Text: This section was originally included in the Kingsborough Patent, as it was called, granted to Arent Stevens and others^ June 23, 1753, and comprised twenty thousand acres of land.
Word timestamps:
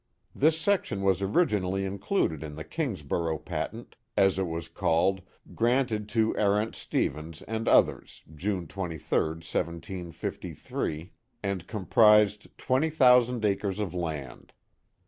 This 0.33 0.59
section 0.59 1.03
was 1.03 1.21
originally 1.21 1.85
included 1.85 2.41
in 2.41 2.55
the 2.55 2.63
Kingsborough 2.63 3.37
Patent, 3.37 3.95
as 4.17 4.39
it 4.39 4.47
was 4.47 4.67
called, 4.67 5.21
granted 5.53 6.09
to 6.09 6.35
Arent 6.39 6.73
Stevens 6.73 7.43
and 7.43 7.67
others^ 7.67 8.21
June 8.33 8.65
23, 8.65 9.17
1753, 9.19 11.11
and 11.43 11.67
comprised 11.67 12.47
twenty 12.57 12.89
thousand 12.89 13.45
acres 13.45 13.77
of 13.77 13.93
land. 13.93 14.53